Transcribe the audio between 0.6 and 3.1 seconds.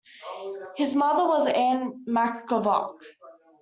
His mother was Anne McGavock.